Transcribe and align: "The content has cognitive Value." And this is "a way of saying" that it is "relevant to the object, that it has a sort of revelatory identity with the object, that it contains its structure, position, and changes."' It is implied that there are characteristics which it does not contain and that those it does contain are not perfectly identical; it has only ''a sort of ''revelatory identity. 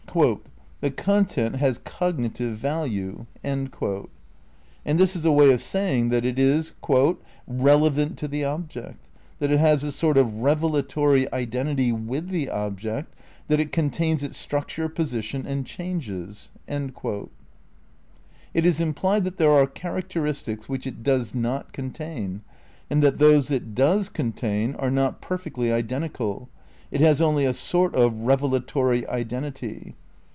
"The 0.81 0.91
content 0.93 1.55
has 1.55 1.77
cognitive 1.77 2.57
Value." 2.57 3.27
And 3.45 3.69
this 4.83 5.15
is 5.15 5.23
"a 5.23 5.31
way 5.31 5.51
of 5.53 5.61
saying" 5.61 6.09
that 6.09 6.25
it 6.25 6.37
is 6.37 6.73
"relevant 7.47 8.17
to 8.17 8.27
the 8.27 8.43
object, 8.43 9.09
that 9.39 9.51
it 9.51 9.59
has 9.61 9.85
a 9.85 9.91
sort 9.93 10.17
of 10.17 10.39
revelatory 10.39 11.31
identity 11.31 11.93
with 11.93 12.27
the 12.27 12.49
object, 12.49 13.15
that 13.47 13.61
it 13.61 13.71
contains 13.71 14.21
its 14.21 14.37
structure, 14.37 14.89
position, 14.89 15.45
and 15.47 15.65
changes."' 15.65 16.49
It 16.67 17.29
is 18.65 18.81
implied 18.81 19.23
that 19.23 19.37
there 19.37 19.51
are 19.53 19.65
characteristics 19.65 20.67
which 20.67 20.85
it 20.85 21.03
does 21.03 21.33
not 21.33 21.71
contain 21.71 22.41
and 22.89 23.01
that 23.01 23.17
those 23.17 23.49
it 23.49 23.73
does 23.73 24.09
contain 24.09 24.75
are 24.75 24.91
not 24.91 25.21
perfectly 25.21 25.71
identical; 25.71 26.49
it 26.91 26.99
has 26.99 27.21
only 27.21 27.45
''a 27.45 27.53
sort 27.53 27.95
of 27.95 28.13
''revelatory 28.25 29.07
identity. 29.07 29.95